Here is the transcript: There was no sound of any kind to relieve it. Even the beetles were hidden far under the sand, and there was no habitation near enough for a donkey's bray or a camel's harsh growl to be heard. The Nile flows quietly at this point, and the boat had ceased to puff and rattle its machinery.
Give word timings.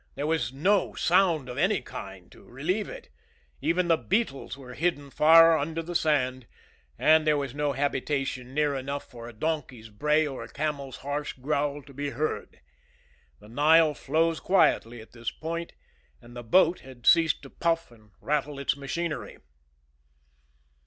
There 0.15 0.25
was 0.25 0.51
no 0.51 0.95
sound 0.95 1.47
of 1.47 1.59
any 1.59 1.79
kind 1.79 2.31
to 2.31 2.43
relieve 2.43 2.89
it. 2.89 3.09
Even 3.61 3.87
the 3.87 3.97
beetles 3.97 4.57
were 4.57 4.73
hidden 4.73 5.11
far 5.11 5.55
under 5.55 5.83
the 5.83 5.93
sand, 5.93 6.47
and 6.97 7.27
there 7.27 7.37
was 7.37 7.53
no 7.53 7.73
habitation 7.73 8.55
near 8.55 8.73
enough 8.73 9.03
for 9.07 9.29
a 9.29 9.31
donkey's 9.31 9.89
bray 9.89 10.25
or 10.25 10.43
a 10.43 10.49
camel's 10.49 10.97
harsh 11.05 11.33
growl 11.33 11.83
to 11.83 11.93
be 11.93 12.09
heard. 12.09 12.61
The 13.39 13.47
Nile 13.49 13.93
flows 13.93 14.39
quietly 14.39 15.01
at 15.01 15.11
this 15.11 15.29
point, 15.29 15.73
and 16.19 16.35
the 16.35 16.41
boat 16.41 16.79
had 16.79 17.05
ceased 17.05 17.43
to 17.43 17.51
puff 17.51 17.91
and 17.91 18.09
rattle 18.21 18.57
its 18.57 18.75
machinery. 18.75 19.37